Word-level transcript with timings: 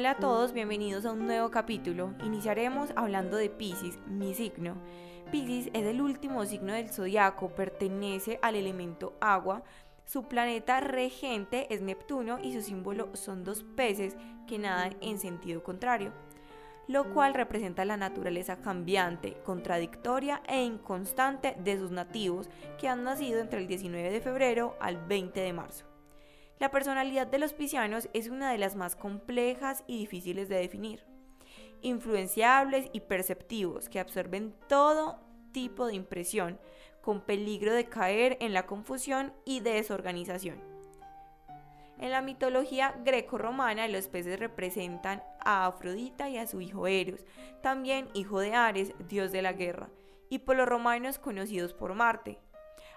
Hola 0.00 0.12
a 0.12 0.16
todos, 0.16 0.54
bienvenidos 0.54 1.04
a 1.04 1.12
un 1.12 1.26
nuevo 1.26 1.50
capítulo. 1.50 2.14
Iniciaremos 2.24 2.88
hablando 2.96 3.36
de 3.36 3.50
Pisces, 3.50 3.98
mi 4.06 4.32
signo. 4.32 4.78
Pisces 5.30 5.70
es 5.74 5.84
el 5.84 6.00
último 6.00 6.46
signo 6.46 6.72
del 6.72 6.88
zodiaco, 6.88 7.50
pertenece 7.50 8.38
al 8.40 8.54
elemento 8.54 9.12
agua. 9.20 9.62
Su 10.06 10.22
planeta 10.22 10.80
regente 10.80 11.66
es 11.68 11.82
Neptuno 11.82 12.38
y 12.42 12.54
su 12.54 12.62
símbolo 12.62 13.14
son 13.14 13.44
dos 13.44 13.62
peces 13.62 14.16
que 14.48 14.58
nadan 14.58 14.96
en 15.02 15.18
sentido 15.18 15.62
contrario, 15.62 16.14
lo 16.88 17.12
cual 17.12 17.34
representa 17.34 17.84
la 17.84 17.98
naturaleza 17.98 18.62
cambiante, 18.62 19.34
contradictoria 19.44 20.40
e 20.48 20.62
inconstante 20.62 21.56
de 21.62 21.76
sus 21.76 21.90
nativos 21.90 22.48
que 22.78 22.88
han 22.88 23.04
nacido 23.04 23.38
entre 23.38 23.60
el 23.60 23.66
19 23.66 24.10
de 24.10 24.20
febrero 24.22 24.78
al 24.80 24.96
20 24.96 25.38
de 25.38 25.52
marzo. 25.52 25.89
La 26.60 26.70
personalidad 26.70 27.26
de 27.26 27.38
los 27.38 27.54
piscianos 27.54 28.10
es 28.12 28.28
una 28.28 28.52
de 28.52 28.58
las 28.58 28.76
más 28.76 28.94
complejas 28.94 29.82
y 29.86 29.96
difíciles 29.96 30.50
de 30.50 30.56
definir. 30.56 31.02
Influenciables 31.80 32.90
y 32.92 33.00
perceptivos 33.00 33.88
que 33.88 33.98
absorben 33.98 34.54
todo 34.68 35.18
tipo 35.52 35.86
de 35.86 35.94
impresión, 35.94 36.60
con 37.00 37.22
peligro 37.22 37.72
de 37.72 37.86
caer 37.86 38.36
en 38.40 38.52
la 38.52 38.66
confusión 38.66 39.32
y 39.46 39.60
desorganización. 39.60 40.62
En 41.98 42.10
la 42.10 42.20
mitología 42.20 42.94
greco-romana, 43.06 43.88
los 43.88 44.08
peces 44.08 44.38
representan 44.38 45.22
a 45.40 45.64
Afrodita 45.64 46.28
y 46.28 46.36
a 46.36 46.46
su 46.46 46.60
hijo 46.60 46.86
Eros, 46.86 47.24
también 47.62 48.10
hijo 48.12 48.38
de 48.38 48.54
Ares, 48.54 48.92
dios 49.08 49.32
de 49.32 49.40
la 49.40 49.54
guerra, 49.54 49.88
y 50.28 50.40
por 50.40 50.56
los 50.56 50.68
romanos 50.68 51.18
conocidos 51.18 51.72
por 51.72 51.94
Marte, 51.94 52.38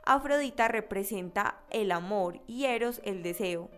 Afrodita 0.06 0.68
representa 0.68 1.62
el 1.70 1.92
amor 1.92 2.42
y 2.46 2.66
Eros 2.66 3.02
el 3.06 3.24
deseo. 3.24 3.70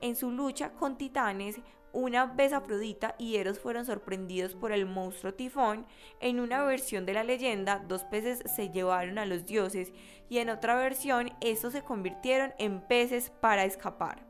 En 0.00 0.16
su 0.16 0.32
lucha 0.32 0.72
con 0.72 0.98
titanes, 0.98 1.60
una 1.92 2.26
vez 2.26 2.52
Afrodita 2.52 3.14
y 3.16 3.36
Eros 3.36 3.60
fueron 3.60 3.86
sorprendidos 3.86 4.54
por 4.54 4.72
el 4.72 4.86
monstruo 4.86 5.34
Tifón, 5.34 5.86
en 6.20 6.40
una 6.40 6.64
versión 6.64 7.06
de 7.06 7.14
la 7.14 7.24
leyenda 7.24 7.84
dos 7.86 8.04
peces 8.04 8.42
se 8.54 8.70
llevaron 8.70 9.18
a 9.18 9.26
los 9.26 9.46
dioses 9.46 9.92
y 10.28 10.38
en 10.38 10.50
otra 10.50 10.74
versión 10.74 11.30
estos 11.40 11.72
se 11.72 11.82
convirtieron 11.82 12.52
en 12.58 12.80
peces 12.80 13.30
para 13.40 13.64
escapar. 13.64 14.26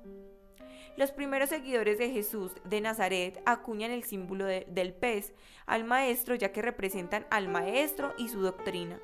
Los 0.97 1.13
primeros 1.13 1.49
seguidores 1.49 1.97
de 1.97 2.11
Jesús 2.11 2.53
de 2.65 2.81
Nazaret 2.81 3.41
acuñan 3.47 3.91
el 3.91 4.05
símbolo 4.05 4.45
del 4.45 4.93
pez 4.93 5.33
al 5.65 5.85
maestro 5.85 6.35
ya 6.35 6.53
que 6.53 6.61
representan 6.61 7.27
al 7.31 7.49
maestro 7.49 8.13
y 8.19 8.29
su 8.29 8.41
doctrina. 8.41 9.01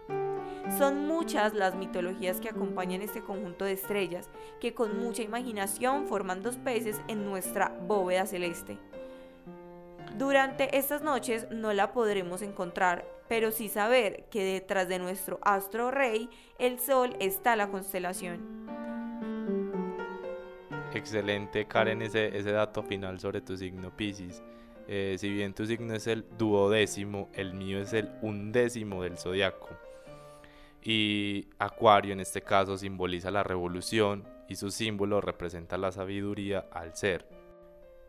Son 0.70 1.06
muchas 1.06 1.52
las 1.52 1.74
mitologías 1.74 2.40
que 2.40 2.48
acompañan 2.48 3.02
este 3.02 3.22
conjunto 3.22 3.66
de 3.66 3.72
estrellas, 3.72 4.30
que 4.60 4.72
con 4.72 4.98
mucha 4.98 5.22
imaginación 5.22 6.08
forman 6.08 6.42
dos 6.42 6.56
peces 6.56 7.00
en 7.06 7.26
nuestra 7.26 7.68
bóveda 7.86 8.24
celeste. 8.24 8.78
Durante 10.16 10.76
estas 10.76 11.02
noches 11.02 11.46
no 11.50 11.72
la 11.74 11.92
podremos 11.92 12.40
encontrar, 12.40 13.04
pero 13.28 13.50
sí 13.50 13.68
saber 13.68 14.24
que 14.30 14.42
detrás 14.42 14.88
de 14.88 14.98
nuestro 14.98 15.38
astro 15.42 15.90
rey, 15.90 16.30
el 16.58 16.80
sol, 16.80 17.14
está 17.20 17.56
la 17.56 17.68
constelación. 17.68 18.64
Excelente, 20.94 21.66
Karen, 21.66 22.00
ese, 22.00 22.30
dato 22.42 22.82
final 22.82 23.20
sobre 23.20 23.42
tu 23.42 23.56
signo 23.56 23.94
Pisces. 23.94 24.42
Eh, 24.88 25.16
si 25.18 25.28
bien 25.28 25.52
tu 25.52 25.66
signo 25.66 25.94
es 25.94 26.06
el 26.06 26.24
duodécimo, 26.38 27.28
el 27.34 27.52
mío 27.52 27.80
es 27.80 27.92
el 27.92 28.10
undécimo 28.22 29.02
del 29.02 29.18
zodiaco 29.18 29.83
y 30.84 31.48
Acuario 31.58 32.12
en 32.12 32.20
este 32.20 32.42
caso 32.42 32.76
simboliza 32.76 33.30
la 33.30 33.42
revolución 33.42 34.28
y 34.48 34.56
su 34.56 34.70
símbolo 34.70 35.22
representa 35.22 35.78
la 35.78 35.90
sabiduría 35.90 36.66
al 36.70 36.94
ser. 36.94 37.26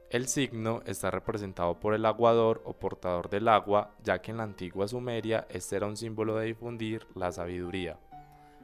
El 0.09 0.27
signo 0.27 0.81
está 0.85 1.09
representado 1.09 1.79
por 1.79 1.95
el 1.95 2.05
aguador 2.05 2.61
o 2.65 2.73
portador 2.73 3.29
del 3.29 3.47
agua, 3.47 3.95
ya 4.03 4.21
que 4.21 4.31
en 4.31 4.37
la 4.37 4.43
antigua 4.43 4.87
Sumeria 4.87 5.47
este 5.49 5.77
era 5.77 5.87
un 5.87 5.97
símbolo 5.97 6.35
de 6.35 6.47
difundir 6.47 7.07
la 7.15 7.31
sabiduría. 7.31 7.97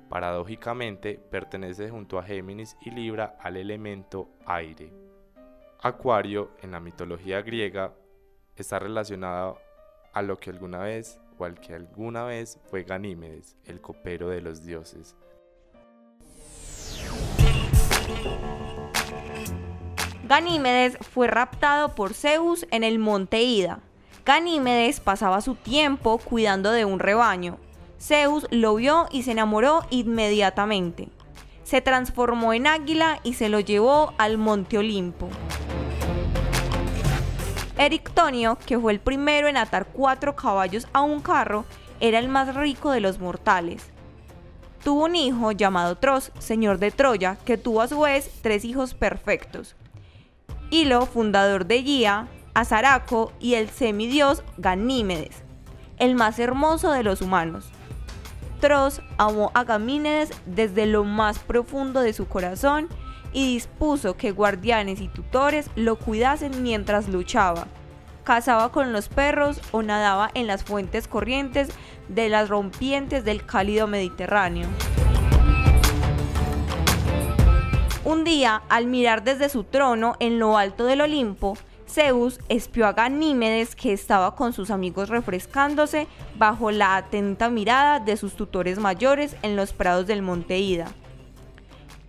Paradójicamente, 0.10 1.18
pertenece 1.32 1.90
junto 1.90 2.20
a 2.20 2.24
Géminis 2.24 2.76
y 2.82 2.92
Libra 2.92 3.38
al 3.40 3.56
elemento 3.56 4.28
aire. 4.46 4.92
Acuario, 5.82 6.52
en 6.62 6.72
la 6.72 6.82
mitología 6.82 7.42
griega, 7.42 7.94
está 8.58 8.78
relacionado 8.78 9.58
a 10.14 10.22
lo 10.22 10.38
que 10.38 10.50
alguna 10.50 10.80
vez 10.80 11.21
que 11.50 11.74
alguna 11.74 12.24
vez 12.24 12.60
fue 12.70 12.84
Ganímedes, 12.84 13.58
el 13.66 13.82
copero 13.82 14.30
de 14.30 14.42
los 14.42 14.64
dioses. 14.64 15.16
Ganímedes 20.28 20.98
fue 21.02 21.28
raptado 21.28 21.96
por 21.96 22.14
Zeus 22.14 22.68
en 22.70 22.84
el 22.84 23.00
monte 23.00 23.42
Ida. 23.42 23.80
Ganímedes 24.24 25.00
pasaba 25.00 25.42
su 25.42 25.56
tiempo 25.56 26.20
cuidando 26.20 26.72
de 26.72 26.86
un 26.86 27.00
rebaño. 27.00 27.58
Zeus 28.00 28.46
lo 28.52 28.76
vio 28.76 29.08
y 29.12 29.24
se 29.24 29.32
enamoró 29.32 29.82
inmediatamente. 29.90 31.10
Se 31.64 31.82
transformó 31.82 32.54
en 32.54 32.68
águila 32.68 33.20
y 33.24 33.34
se 33.34 33.50
lo 33.50 33.60
llevó 33.60 34.14
al 34.20 34.38
monte 34.38 34.78
Olimpo. 34.78 35.28
Erictonio, 37.78 38.58
que 38.66 38.80
fue 38.80 38.94
el 38.94 39.00
primero 39.00 39.48
en 39.48 39.58
atar 39.58 39.88
cuatro 39.88 40.36
caballos 40.36 40.88
a 40.94 41.02
un 41.02 41.22
carro, 41.22 41.66
era 42.00 42.20
el 42.20 42.30
más 42.30 42.56
rico 42.56 42.92
de 42.92 43.00
los 43.00 43.20
mortales. 43.20 43.90
Tuvo 44.84 45.06
un 45.06 45.16
hijo 45.16 45.52
llamado 45.52 45.96
Tros, 45.96 46.32
señor 46.40 46.80
de 46.80 46.92
Troya, 46.92 47.38
que 47.46 47.58
tuvo 47.58 47.82
a 47.82 47.88
su 47.88 48.00
vez 48.00 48.32
tres 48.42 48.66
hijos 48.66 48.94
perfectos. 48.94 49.76
Hilo, 50.72 51.06
fundador 51.06 51.66
de 51.66 51.84
Gia, 51.84 52.28
Azaraco 52.54 53.32
y 53.40 53.54
el 53.54 53.70
semidios 53.70 54.44
Ganímedes, 54.58 55.44
el 55.98 56.16
más 56.16 56.40
hermoso 56.40 56.92
de 56.92 57.04
los 57.04 57.22
humanos. 57.22 57.70
Tros 58.60 59.02
amó 59.18 59.52
a 59.54 59.64
Ganímedes 59.64 60.32
desde 60.46 60.86
lo 60.86 61.04
más 61.04 61.40
profundo 61.40 62.02
de 62.02 62.14
su 62.14 62.28
corazón 62.28 62.90
y 63.34 63.54
dispuso 63.54 64.18
que 64.18 64.32
guardianes 64.32 65.02
y 65.02 65.08
tutores 65.08 65.70
lo 65.76 65.98
cuidasen 65.98 66.64
mientras 66.64 67.08
luchaba. 67.10 67.68
Cazaba 68.24 68.72
con 68.72 68.94
los 68.94 69.10
perros 69.10 69.62
o 69.72 69.82
nadaba 69.82 70.30
en 70.34 70.48
las 70.48 70.64
fuentes 70.64 71.08
corrientes 71.08 71.70
de 72.08 72.30
las 72.30 72.50
rompientes 72.50 73.26
del 73.26 73.46
cálido 73.46 73.88
Mediterráneo. 73.88 74.68
Un 78.04 78.24
día, 78.24 78.64
al 78.68 78.88
mirar 78.88 79.24
desde 79.24 79.48
su 79.50 79.64
trono 79.64 80.16
en 80.20 80.40
lo 80.40 80.58
alto 80.58 80.86
del 80.86 81.02
Olimpo, 81.02 81.56
Zeus 81.88 82.40
espió 82.50 82.88
a 82.88 82.94
Ganímedes 82.94 83.76
que 83.76 83.94
estaba 83.94 84.36
con 84.36 84.54
sus 84.54 84.72
amigos 84.72 85.10
refrescándose 85.10 86.08
bajo 86.38 86.72
la 86.72 86.96
atenta 86.96 87.50
mirada 87.50 88.00
de 88.00 88.18
sus 88.18 88.36
tutores 88.36 88.80
mayores 88.80 89.36
en 89.42 89.56
los 89.56 89.74
prados 89.74 90.08
del 90.08 90.22
monte 90.22 90.58
Ida. 90.58 90.88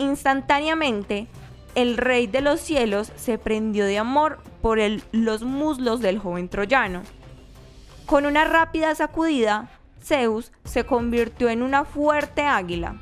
Instantáneamente, 0.02 1.28
el 1.76 1.96
rey 1.96 2.26
de 2.26 2.40
los 2.40 2.60
cielos 2.60 3.12
se 3.14 3.38
prendió 3.38 3.84
de 3.84 3.98
amor 3.98 4.40
por 4.60 4.80
los 5.12 5.42
muslos 5.42 6.00
del 6.00 6.18
joven 6.18 6.48
troyano. 6.48 7.02
Con 8.04 8.26
una 8.26 8.44
rápida 8.44 8.96
sacudida, 8.96 9.70
Zeus 10.02 10.50
se 10.64 10.84
convirtió 10.84 11.50
en 11.50 11.62
una 11.62 11.84
fuerte 11.84 12.42
águila. 12.42 12.96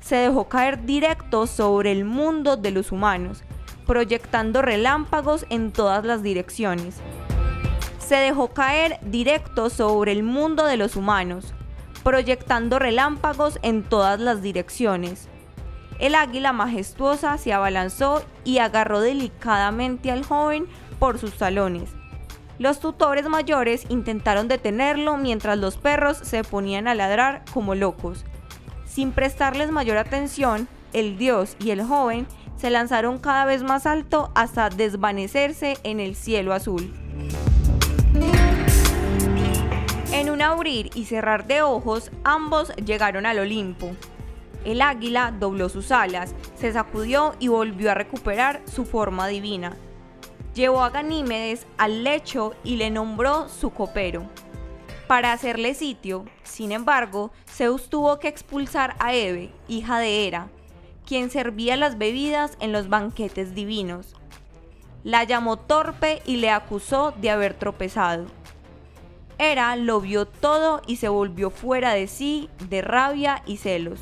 Se 0.00 0.16
dejó 0.16 0.48
caer 0.48 0.86
directo 0.86 1.46
sobre 1.46 1.92
el 1.92 2.06
mundo 2.06 2.56
de 2.56 2.70
los 2.70 2.92
humanos, 2.92 3.44
proyectando 3.86 4.62
relámpagos 4.62 5.44
en 5.50 5.70
todas 5.70 6.02
las 6.02 6.22
direcciones. 6.22 6.96
Se 7.98 8.16
dejó 8.16 8.48
caer 8.48 8.98
directo 9.02 9.68
sobre 9.68 10.12
el 10.12 10.22
mundo 10.22 10.64
de 10.64 10.78
los 10.78 10.96
humanos, 10.96 11.52
proyectando 12.02 12.78
relámpagos 12.78 13.58
en 13.62 13.82
todas 13.82 14.18
las 14.18 14.40
direcciones. 14.40 15.28
El 15.98 16.14
águila 16.14 16.52
majestuosa 16.52 17.38
se 17.38 17.52
abalanzó 17.52 18.24
y 18.44 18.58
agarró 18.58 19.00
delicadamente 19.00 20.10
al 20.10 20.24
joven 20.24 20.66
por 20.98 21.18
sus 21.18 21.36
talones. 21.36 21.90
Los 22.58 22.80
tutores 22.80 23.28
mayores 23.28 23.86
intentaron 23.88 24.48
detenerlo 24.48 25.16
mientras 25.16 25.58
los 25.58 25.76
perros 25.76 26.18
se 26.18 26.44
ponían 26.44 26.86
a 26.86 26.94
ladrar 26.94 27.44
como 27.52 27.74
locos. 27.74 28.24
Sin 28.86 29.12
prestarles 29.12 29.70
mayor 29.70 29.96
atención, 29.96 30.68
el 30.92 31.18
dios 31.18 31.56
y 31.58 31.70
el 31.70 31.82
joven 31.82 32.26
se 32.56 32.70
lanzaron 32.70 33.18
cada 33.18 33.44
vez 33.46 33.62
más 33.62 33.86
alto 33.86 34.30
hasta 34.34 34.68
desvanecerse 34.68 35.76
en 35.82 35.98
el 35.98 36.14
cielo 36.14 36.52
azul. 36.52 36.92
En 40.12 40.30
un 40.30 40.42
abrir 40.42 40.90
y 40.94 41.06
cerrar 41.06 41.46
de 41.46 41.62
ojos, 41.62 42.12
ambos 42.22 42.72
llegaron 42.76 43.26
al 43.26 43.40
Olimpo. 43.40 43.96
El 44.64 44.80
águila 44.80 45.34
dobló 45.38 45.68
sus 45.68 45.90
alas, 45.90 46.34
se 46.54 46.72
sacudió 46.72 47.34
y 47.38 47.48
volvió 47.48 47.90
a 47.90 47.94
recuperar 47.94 48.62
su 48.64 48.84
forma 48.84 49.26
divina. 49.26 49.76
Llevó 50.54 50.82
a 50.82 50.90
Ganímedes 50.90 51.66
al 51.78 52.04
lecho 52.04 52.54
y 52.62 52.76
le 52.76 52.90
nombró 52.90 53.48
su 53.48 53.70
copero. 53.70 54.28
Para 55.06 55.32
hacerle 55.32 55.74
sitio, 55.74 56.24
sin 56.44 56.72
embargo, 56.72 57.32
Zeus 57.46 57.88
tuvo 57.88 58.18
que 58.18 58.28
expulsar 58.28 58.94
a 58.98 59.14
Eve, 59.14 59.50
hija 59.66 59.98
de 59.98 60.26
Hera, 60.26 60.48
quien 61.06 61.30
servía 61.30 61.76
las 61.76 61.98
bebidas 61.98 62.56
en 62.60 62.72
los 62.72 62.88
banquetes 62.88 63.54
divinos. 63.54 64.14
La 65.04 65.24
llamó 65.24 65.58
torpe 65.58 66.22
y 66.24 66.36
le 66.36 66.50
acusó 66.50 67.12
de 67.20 67.30
haber 67.30 67.54
tropezado. 67.54 68.26
Hera 69.38 69.74
lo 69.74 70.00
vio 70.00 70.26
todo 70.26 70.82
y 70.86 70.96
se 70.96 71.08
volvió 71.08 71.50
fuera 71.50 71.94
de 71.94 72.06
sí 72.06 72.48
de 72.68 72.82
rabia 72.82 73.42
y 73.44 73.56
celos. 73.56 73.98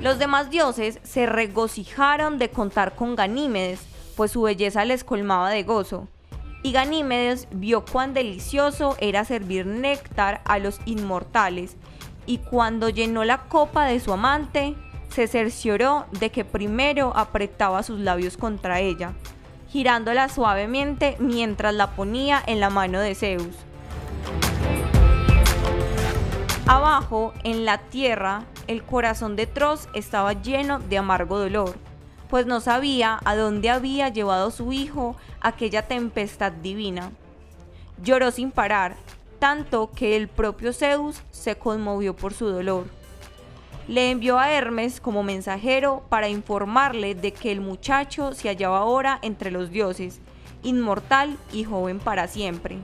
Los 0.00 0.18
demás 0.18 0.48
dioses 0.48 0.98
se 1.02 1.26
regocijaron 1.26 2.38
de 2.38 2.48
contar 2.48 2.94
con 2.94 3.16
Ganímedes, 3.16 3.80
pues 4.16 4.30
su 4.30 4.42
belleza 4.42 4.86
les 4.86 5.04
colmaba 5.04 5.50
de 5.50 5.62
gozo. 5.62 6.08
Y 6.62 6.72
Ganímedes 6.72 7.48
vio 7.50 7.84
cuán 7.84 8.14
delicioso 8.14 8.96
era 9.00 9.26
servir 9.26 9.66
néctar 9.66 10.40
a 10.46 10.58
los 10.58 10.80
inmortales, 10.86 11.76
y 12.24 12.38
cuando 12.38 12.88
llenó 12.88 13.24
la 13.24 13.42
copa 13.42 13.84
de 13.84 14.00
su 14.00 14.12
amante, 14.14 14.74
se 15.10 15.26
cercioró 15.26 16.06
de 16.12 16.30
que 16.30 16.46
primero 16.46 17.12
apretaba 17.14 17.82
sus 17.82 18.00
labios 18.00 18.38
contra 18.38 18.80
ella, 18.80 19.12
girándola 19.68 20.30
suavemente 20.30 21.16
mientras 21.18 21.74
la 21.74 21.90
ponía 21.90 22.42
en 22.46 22.58
la 22.58 22.70
mano 22.70 23.00
de 23.00 23.14
Zeus. 23.14 23.54
Abajo, 26.66 27.34
en 27.42 27.64
la 27.64 27.78
tierra, 27.78 28.44
el 28.70 28.84
corazón 28.84 29.34
de 29.34 29.48
Tros 29.48 29.88
estaba 29.94 30.32
lleno 30.32 30.78
de 30.78 30.96
amargo 30.96 31.40
dolor, 31.40 31.74
pues 32.28 32.46
no 32.46 32.60
sabía 32.60 33.18
a 33.24 33.34
dónde 33.34 33.68
había 33.68 34.10
llevado 34.10 34.52
su 34.52 34.72
hijo 34.72 35.16
aquella 35.40 35.88
tempestad 35.88 36.52
divina. 36.52 37.10
Lloró 38.00 38.30
sin 38.30 38.52
parar, 38.52 38.94
tanto 39.40 39.90
que 39.90 40.16
el 40.16 40.28
propio 40.28 40.72
Zeus 40.72 41.20
se 41.32 41.56
conmovió 41.56 42.14
por 42.14 42.32
su 42.32 42.46
dolor. 42.46 42.86
Le 43.88 44.12
envió 44.12 44.38
a 44.38 44.52
Hermes 44.52 45.00
como 45.00 45.24
mensajero 45.24 46.04
para 46.08 46.28
informarle 46.28 47.16
de 47.16 47.32
que 47.32 47.50
el 47.50 47.60
muchacho 47.60 48.34
se 48.34 48.50
hallaba 48.50 48.78
ahora 48.78 49.18
entre 49.22 49.50
los 49.50 49.72
dioses, 49.72 50.20
inmortal 50.62 51.36
y 51.52 51.64
joven 51.64 51.98
para 51.98 52.28
siempre. 52.28 52.78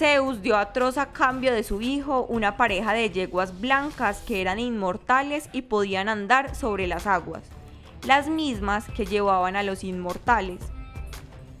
Zeus 0.00 0.40
dio 0.40 0.56
a 0.56 0.72
Tros 0.72 0.96
a 0.96 1.12
cambio 1.12 1.52
de 1.52 1.62
su 1.62 1.82
hijo 1.82 2.24
una 2.24 2.56
pareja 2.56 2.94
de 2.94 3.10
yeguas 3.10 3.60
blancas 3.60 4.22
que 4.26 4.40
eran 4.40 4.58
inmortales 4.58 5.50
y 5.52 5.60
podían 5.60 6.08
andar 6.08 6.54
sobre 6.54 6.86
las 6.86 7.06
aguas, 7.06 7.42
las 8.06 8.26
mismas 8.26 8.86
que 8.96 9.04
llevaban 9.04 9.56
a 9.56 9.62
los 9.62 9.84
inmortales. 9.84 10.60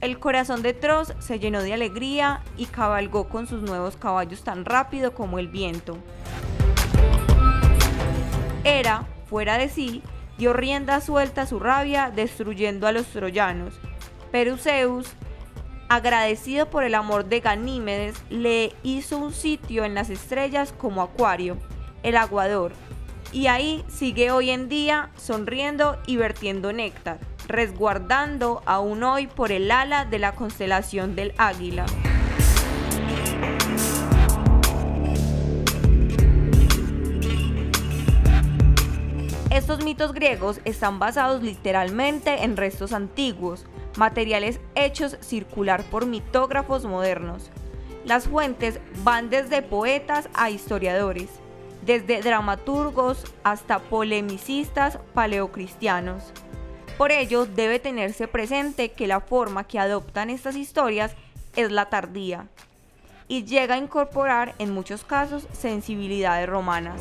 El 0.00 0.18
corazón 0.18 0.62
de 0.62 0.72
Tros 0.72 1.12
se 1.18 1.38
llenó 1.38 1.60
de 1.60 1.74
alegría 1.74 2.40
y 2.56 2.64
cabalgó 2.64 3.28
con 3.28 3.46
sus 3.46 3.60
nuevos 3.60 3.98
caballos 3.98 4.42
tan 4.42 4.64
rápido 4.64 5.12
como 5.12 5.38
el 5.38 5.48
viento. 5.48 5.98
Hera, 8.64 9.04
fuera 9.26 9.58
de 9.58 9.68
sí, 9.68 10.02
dio 10.38 10.54
rienda 10.54 11.02
suelta 11.02 11.42
a 11.42 11.46
su 11.46 11.60
rabia 11.60 12.10
destruyendo 12.10 12.86
a 12.86 12.92
los 12.92 13.04
troyanos. 13.08 13.74
Pero 14.32 14.56
Zeus, 14.56 15.14
agradecido 15.90 16.70
por 16.70 16.84
el 16.84 16.94
amor 16.94 17.26
de 17.26 17.40
Ganímedes, 17.40 18.16
le 18.30 18.72
hizo 18.82 19.18
un 19.18 19.34
sitio 19.34 19.84
en 19.84 19.94
las 19.94 20.08
estrellas 20.08 20.72
como 20.72 21.02
Acuario, 21.02 21.58
el 22.02 22.16
aguador, 22.16 22.72
y 23.32 23.48
ahí 23.48 23.84
sigue 23.88 24.30
hoy 24.30 24.50
en 24.50 24.70
día 24.70 25.10
sonriendo 25.16 25.98
y 26.06 26.16
vertiendo 26.16 26.72
néctar 26.72 27.18
resguardando 27.50 28.62
aún 28.64 29.02
hoy 29.02 29.26
por 29.26 29.50
el 29.50 29.70
ala 29.72 30.04
de 30.04 30.20
la 30.20 30.32
constelación 30.36 31.16
del 31.16 31.34
águila. 31.36 31.84
Estos 39.70 39.84
mitos 39.84 40.12
griegos 40.12 40.60
están 40.64 40.98
basados 40.98 41.44
literalmente 41.44 42.42
en 42.42 42.56
restos 42.56 42.92
antiguos, 42.92 43.66
materiales 43.96 44.58
hechos 44.74 45.16
circular 45.20 45.84
por 45.84 46.06
mitógrafos 46.06 46.84
modernos. 46.84 47.52
Las 48.04 48.26
fuentes 48.26 48.80
van 49.04 49.30
desde 49.30 49.62
poetas 49.62 50.28
a 50.34 50.50
historiadores, 50.50 51.28
desde 51.86 52.20
dramaturgos 52.20 53.22
hasta 53.44 53.78
polemicistas 53.78 54.98
paleocristianos. 55.14 56.32
Por 56.98 57.12
ello, 57.12 57.46
debe 57.46 57.78
tenerse 57.78 58.26
presente 58.26 58.90
que 58.90 59.06
la 59.06 59.20
forma 59.20 59.68
que 59.68 59.78
adoptan 59.78 60.30
estas 60.30 60.56
historias 60.56 61.14
es 61.54 61.70
la 61.70 61.88
tardía 61.88 62.48
y 63.28 63.44
llega 63.44 63.76
a 63.76 63.78
incorporar 63.78 64.56
en 64.58 64.72
muchos 64.72 65.04
casos 65.04 65.46
sensibilidades 65.52 66.48
romanas. 66.48 67.00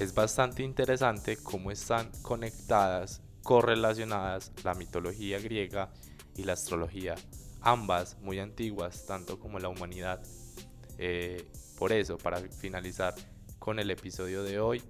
Es 0.00 0.14
bastante 0.14 0.62
interesante 0.62 1.36
cómo 1.36 1.70
están 1.70 2.10
conectadas, 2.22 3.20
correlacionadas 3.42 4.50
la 4.64 4.72
mitología 4.72 5.38
griega 5.38 5.92
y 6.34 6.44
la 6.44 6.54
astrología 6.54 7.16
ambas 7.60 8.16
muy 8.22 8.38
antiguas, 8.38 9.04
tanto 9.04 9.38
como 9.38 9.58
la 9.58 9.68
humanidad. 9.68 10.22
Eh, 10.96 11.46
por 11.78 11.92
eso, 11.92 12.16
para 12.16 12.38
finalizar 12.38 13.14
con 13.58 13.78
el 13.78 13.90
episodio 13.90 14.42
de 14.42 14.58
hoy, 14.58 14.82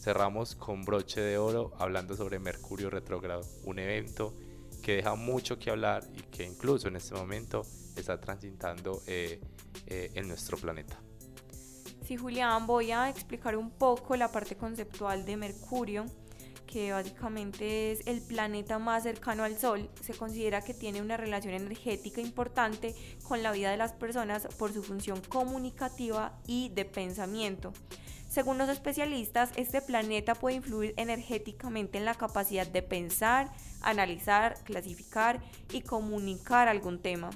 cerramos 0.00 0.56
con 0.56 0.82
broche 0.82 1.20
de 1.20 1.38
oro 1.38 1.70
hablando 1.78 2.16
sobre 2.16 2.40
Mercurio 2.40 2.90
retrógrado, 2.90 3.42
un 3.62 3.78
evento 3.78 4.34
que 4.82 4.96
deja 4.96 5.14
mucho 5.14 5.60
que 5.60 5.70
hablar 5.70 6.02
y 6.16 6.22
que 6.22 6.42
incluso 6.42 6.88
en 6.88 6.96
este 6.96 7.14
momento 7.14 7.62
está 7.94 8.18
transitando 8.18 9.04
eh, 9.06 9.40
eh, 9.86 10.10
en 10.14 10.26
nuestro 10.26 10.56
planeta. 10.56 10.98
Sí, 12.04 12.16
Julián, 12.16 12.66
voy 12.66 12.90
a 12.90 13.08
explicar 13.08 13.56
un 13.56 13.70
poco 13.70 14.16
la 14.16 14.32
parte 14.32 14.56
conceptual 14.56 15.24
de 15.24 15.36
Mercurio 15.36 16.06
que 16.66 16.90
básicamente 16.90 17.92
es 17.92 18.06
el 18.06 18.22
planeta 18.22 18.78
más 18.78 19.02
cercano 19.02 19.44
al 19.44 19.58
Sol, 19.58 19.90
se 20.00 20.14
considera 20.14 20.62
que 20.62 20.72
tiene 20.72 21.02
una 21.02 21.18
relación 21.18 21.52
energética 21.52 22.22
importante 22.22 22.94
con 23.24 23.42
la 23.42 23.52
vida 23.52 23.70
de 23.70 23.76
las 23.76 23.92
personas 23.92 24.48
por 24.58 24.72
su 24.72 24.82
función 24.82 25.20
comunicativa 25.28 26.32
y 26.46 26.70
de 26.70 26.86
pensamiento. 26.86 27.74
Según 28.26 28.56
los 28.56 28.70
especialistas, 28.70 29.50
este 29.56 29.82
planeta 29.82 30.34
puede 30.34 30.56
influir 30.56 30.94
energéticamente 30.96 31.98
en 31.98 32.06
la 32.06 32.14
capacidad 32.14 32.66
de 32.66 32.82
pensar, 32.82 33.52
analizar, 33.82 34.54
clasificar 34.64 35.42
y 35.70 35.82
comunicar 35.82 36.68
algún 36.68 37.02
tema. 37.02 37.28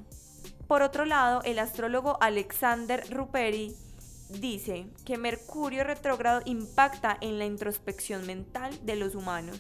Por 0.66 0.80
otro 0.80 1.04
lado, 1.04 1.42
el 1.44 1.58
astrólogo 1.58 2.16
Alexander 2.22 3.04
Ruperi 3.10 3.76
dice 4.28 4.86
que 5.04 5.18
Mercurio 5.18 5.84
retrógrado 5.84 6.42
impacta 6.44 7.16
en 7.20 7.38
la 7.38 7.46
introspección 7.46 8.26
mental 8.26 8.78
de 8.84 8.96
los 8.96 9.14
humanos. 9.14 9.58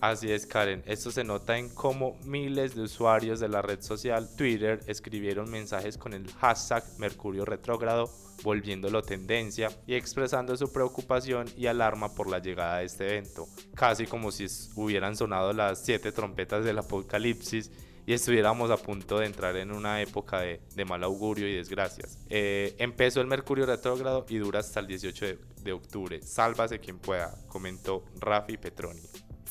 Así 0.00 0.30
es, 0.30 0.46
Karen. 0.46 0.82
Esto 0.86 1.10
se 1.10 1.24
nota 1.24 1.56
en 1.56 1.70
cómo 1.70 2.18
miles 2.24 2.74
de 2.74 2.82
usuarios 2.82 3.40
de 3.40 3.48
la 3.48 3.62
red 3.62 3.80
social 3.80 4.28
Twitter 4.36 4.80
escribieron 4.86 5.50
mensajes 5.50 5.96
con 5.96 6.12
el 6.12 6.30
hashtag 6.34 6.84
Mercurio 6.98 7.46
retrógrado, 7.46 8.10
volviéndolo 8.42 9.00
tendencia 9.02 9.70
y 9.86 9.94
expresando 9.94 10.56
su 10.56 10.70
preocupación 10.70 11.46
y 11.56 11.68
alarma 11.68 12.14
por 12.14 12.28
la 12.28 12.40
llegada 12.40 12.78
de 12.78 12.84
este 12.84 13.06
evento, 13.06 13.46
casi 13.74 14.06
como 14.06 14.30
si 14.30 14.46
hubieran 14.74 15.16
sonado 15.16 15.54
las 15.54 15.82
siete 15.82 16.12
trompetas 16.12 16.64
del 16.64 16.78
apocalipsis 16.78 17.70
y 18.06 18.12
estuviéramos 18.12 18.70
a 18.70 18.76
punto 18.76 19.18
de 19.18 19.26
entrar 19.26 19.56
en 19.56 19.72
una 19.72 20.00
época 20.02 20.40
de, 20.40 20.84
mal 20.84 21.02
augurio 21.04 21.48
y 21.48 21.54
desgracias. 21.54 22.18
Eh, 22.28 22.74
empezó 22.78 23.20
el 23.20 23.26
Mercurio 23.26 23.66
retrógrado 23.66 24.26
y 24.28 24.38
dura 24.38 24.60
hasta 24.60 24.80
el 24.80 24.86
18 24.86 25.26
de, 25.26 25.38
de 25.62 25.72
octubre. 25.72 26.22
Sálvase 26.22 26.78
quien 26.78 26.98
pueda, 26.98 27.34
comentó 27.48 28.04
Rafi 28.20 28.56
Petroni 28.56 29.02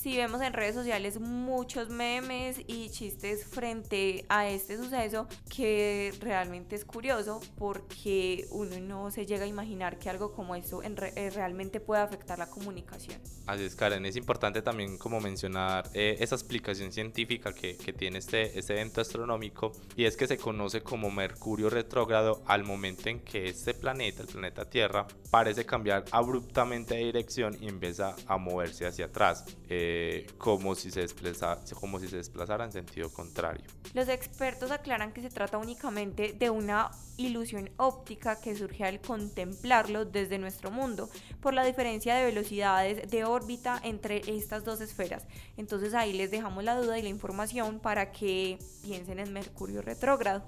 si 0.04 0.18
vemos 0.18 0.42
en 0.42 0.52
redes 0.52 0.76
sociales 0.76 1.18
muchos 1.22 1.88
memes 1.88 2.60
y 2.68 2.90
chistes 2.90 3.46
frente 3.46 4.26
a 4.28 4.50
este 4.50 4.76
suceso 4.76 5.30
que 5.50 6.14
realmente 6.20 6.76
es 6.76 6.84
curioso 6.84 7.40
porque 7.58 8.46
uno 8.52 8.78
no 8.82 9.12
se 9.12 9.26
llega 9.26 9.46
a 9.46 9.48
imaginar 9.48 9.98
que 10.00 10.10
algo 10.10 10.34
como 10.34 10.56
esto 10.56 10.82
eh, 10.84 11.30
realmente 11.30 11.80
puede 11.80 12.02
afectar 12.02 12.38
la 12.38 12.50
comunicación. 12.50 13.18
Así 13.48 13.64
es, 13.64 13.76
Karen. 13.76 14.06
Es 14.06 14.18
importante 14.18 14.62
también 14.62 14.98
como 14.98 15.22
mencionar 15.22 15.90
eh, 15.94 16.18
esa 16.20 16.36
explicación 16.36 16.92
científica 16.92 17.54
que, 17.54 17.78
que 17.78 17.94
tiene 17.94 18.18
este, 18.18 18.60
este 18.60 18.74
evento 18.74 19.00
astronómico 19.00 19.72
y 19.96 20.04
es 20.04 20.18
que 20.18 20.28
se 20.28 20.38
conoce 20.38 20.82
como 20.82 21.12
Mercurio 21.12 21.70
retrógrado 21.70 22.44
al 22.46 22.66
momento 22.66 23.08
en 23.08 23.22
que 23.22 23.48
este 23.48 23.74
planeta, 23.74 24.22
el 24.22 24.28
planeta 24.28 24.70
Tierra, 24.70 25.08
parece 25.32 25.66
cambiar 25.66 26.04
abruptamente 26.12 26.96
de 26.96 27.06
dirección 27.06 27.58
y 27.62 27.70
empieza 27.70 28.18
a 28.28 28.38
moverse 28.38 28.86
hacia 28.86 29.06
atrás. 29.06 29.46
Eh, 29.76 30.28
como, 30.38 30.76
si 30.76 30.92
se 30.92 31.00
desplaza, 31.00 31.58
como 31.80 32.00
si 32.00 32.08
se 32.08 32.18
desplazara 32.18 32.64
en 32.64 32.72
sentido 32.72 33.12
contrario. 33.12 33.66
Los 33.96 34.08
expertos 34.08 34.70
aclaran 34.70 35.12
que 35.12 35.24
se 35.24 35.32
trata 35.32 35.58
únicamente 35.58 36.34
de 36.34 36.52
una 36.52 36.92
ilusión 37.18 37.72
óptica 37.78 38.40
que 38.40 38.56
surge 38.56 38.84
al 38.84 39.02
contemplarlo 39.02 40.06
desde 40.06 40.38
nuestro 40.38 40.70
mundo 40.70 41.10
por 41.42 41.56
la 41.56 41.66
diferencia 41.66 42.14
de 42.14 42.26
velocidades 42.26 43.10
de 43.10 43.26
órbita 43.26 43.82
entre 43.84 44.22
estas 44.28 44.64
dos 44.64 44.80
esferas. 44.80 45.26
Entonces 45.58 45.96
ahí 45.96 46.14
les 46.14 46.30
dejamos 46.30 46.64
la 46.64 46.76
duda 46.76 47.00
y 47.00 47.02
la 47.02 47.10
información 47.10 47.80
para 47.80 48.12
que 48.12 48.60
piensen 48.84 49.18
en 49.18 49.34
Mercurio 49.34 49.82
retrógrado. 49.82 50.44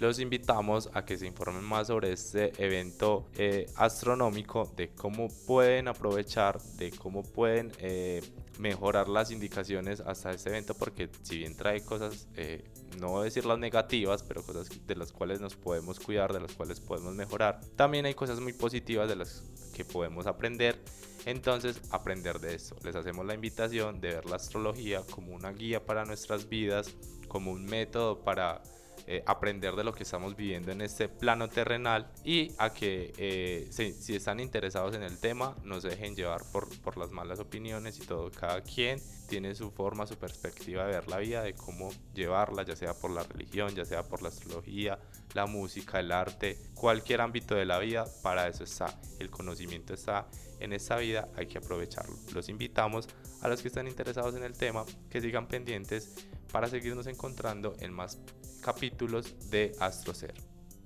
Los 0.00 0.18
invitamos 0.18 0.90
a 0.92 1.04
que 1.04 1.16
se 1.16 1.26
informen 1.26 1.62
más 1.62 1.86
sobre 1.86 2.12
este 2.12 2.52
evento 2.64 3.28
eh, 3.36 3.66
astronómico, 3.76 4.72
de 4.76 4.90
cómo 4.90 5.28
pueden 5.46 5.88
aprovechar, 5.88 6.60
de 6.76 6.90
cómo 6.90 7.22
pueden 7.22 7.72
eh, 7.78 8.22
mejorar 8.58 9.08
las 9.08 9.30
indicaciones 9.30 10.00
hasta 10.00 10.32
este 10.32 10.50
evento, 10.50 10.74
porque 10.74 11.08
si 11.22 11.38
bien 11.38 11.56
trae 11.56 11.84
cosas, 11.84 12.28
eh, 12.36 12.64
no 12.98 13.22
decir 13.22 13.46
las 13.46 13.58
negativas, 13.58 14.22
pero 14.22 14.42
cosas 14.42 14.68
de 14.86 14.96
las 14.96 15.12
cuales 15.12 15.40
nos 15.40 15.54
podemos 15.54 16.00
cuidar, 16.00 16.32
de 16.32 16.40
las 16.40 16.52
cuales 16.52 16.80
podemos 16.80 17.14
mejorar, 17.14 17.60
también 17.76 18.06
hay 18.06 18.14
cosas 18.14 18.40
muy 18.40 18.52
positivas 18.52 19.08
de 19.08 19.16
las 19.16 19.42
que 19.74 19.84
podemos 19.84 20.26
aprender. 20.26 20.78
Entonces, 21.26 21.80
aprender 21.90 22.38
de 22.38 22.54
esto. 22.54 22.76
Les 22.84 22.94
hacemos 22.94 23.24
la 23.24 23.32
invitación 23.32 23.98
de 23.98 24.08
ver 24.08 24.26
la 24.26 24.36
astrología 24.36 25.02
como 25.10 25.34
una 25.34 25.52
guía 25.52 25.84
para 25.84 26.04
nuestras 26.04 26.50
vidas, 26.50 26.94
como 27.28 27.50
un 27.50 27.64
método 27.64 28.20
para 28.20 28.60
eh, 29.06 29.22
aprender 29.26 29.74
de 29.76 29.84
lo 29.84 29.92
que 29.92 30.02
estamos 30.02 30.34
viviendo 30.34 30.72
en 30.72 30.80
este 30.80 31.08
plano 31.08 31.48
terrenal 31.48 32.10
y 32.24 32.52
a 32.56 32.72
que 32.72 33.12
eh, 33.18 33.68
si, 33.70 34.14
están 34.14 34.40
interesados 34.40 34.94
en 34.94 35.02
el 35.02 35.18
tema 35.18 35.56
no 35.62 35.78
se 35.80 35.88
dejen 35.88 36.16
llevar 36.16 36.40
por, 36.52 36.68
por 36.80 36.96
las 36.96 37.10
malas 37.10 37.38
opiniones 37.38 37.98
y 37.98 38.06
todo. 38.06 38.30
Cada 38.30 38.62
quien 38.62 38.98
tiene 39.28 39.54
su 39.54 39.70
forma, 39.70 40.06
su 40.06 40.16
perspectiva 40.16 40.86
de 40.86 40.92
ver 40.92 41.08
la 41.08 41.18
vida, 41.18 41.42
de 41.42 41.54
cómo 41.54 41.90
llevarla, 42.14 42.62
ya 42.62 42.76
sea 42.76 42.94
por 42.94 43.10
la 43.10 43.24
religión, 43.24 43.74
ya 43.74 43.84
sea 43.84 44.04
por 44.04 44.22
la 44.22 44.28
astrología, 44.28 44.98
la 45.34 45.46
música, 45.46 46.00
el 46.00 46.12
arte, 46.12 46.58
cualquier 46.74 47.20
ámbito 47.20 47.54
de 47.54 47.64
la 47.66 47.78
vida, 47.78 48.06
para 48.22 48.48
eso 48.48 48.64
está. 48.64 48.86
El 49.18 49.30
conocimiento 49.30 49.92
está 49.92 50.28
en 50.60 50.72
esta 50.72 50.96
vida, 50.96 51.28
hay 51.36 51.46
que 51.46 51.58
aprovecharlo. 51.58 52.16
Los 52.32 52.48
invitamos 52.48 53.08
a 53.42 53.48
los 53.48 53.60
que 53.60 53.68
están 53.68 53.86
interesados 53.86 54.34
en 54.34 54.44
el 54.44 54.54
tema 54.54 54.84
que 55.10 55.20
sigan 55.20 55.46
pendientes 55.46 56.14
para 56.54 56.68
seguirnos 56.68 57.08
encontrando 57.08 57.74
en 57.80 57.92
más 57.92 58.20
capítulos 58.62 59.50
de 59.50 59.72
AstroSer. 59.80 60.34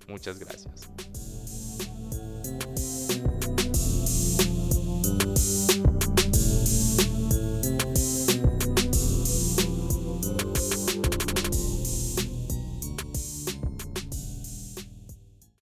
Muchas 0.08 0.38
gracias. 0.38 0.88